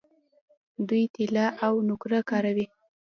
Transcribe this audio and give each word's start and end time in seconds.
دوی 0.87 1.03
طلا 1.15 1.45
او 1.65 1.73
نقره 1.87 2.19
کاروي. 2.29 2.65